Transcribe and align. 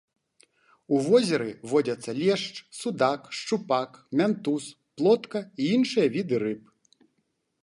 У 0.95 1.01
возеры 1.07 1.49
водзяцца 1.73 2.11
лешч, 2.21 2.53
судак, 2.79 3.29
шчупак, 3.41 3.91
мянтуз, 4.23 4.63
плотка 4.99 5.39
і 5.61 5.73
іншыя 5.79 6.07
віды 6.19 6.35
рыб. 6.47 6.61